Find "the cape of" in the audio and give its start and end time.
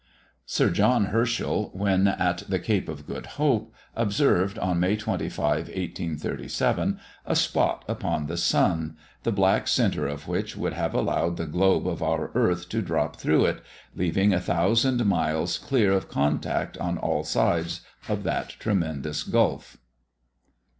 2.49-3.05